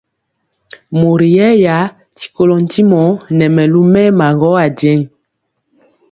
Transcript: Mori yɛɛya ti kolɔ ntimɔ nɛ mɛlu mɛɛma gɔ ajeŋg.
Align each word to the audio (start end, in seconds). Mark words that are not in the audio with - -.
Mori 0.99 1.27
yɛɛya 1.37 1.77
ti 2.17 2.25
kolɔ 2.35 2.55
ntimɔ 2.63 3.01
nɛ 3.37 3.45
mɛlu 3.55 3.79
mɛɛma 3.93 4.27
gɔ 4.39 4.51
ajeŋg. 4.63 5.01